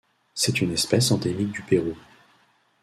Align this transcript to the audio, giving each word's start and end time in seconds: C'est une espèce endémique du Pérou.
C'est 0.33 0.61
une 0.61 0.71
espèce 0.71 1.11
endémique 1.11 1.51
du 1.51 1.61
Pérou. 1.61 1.95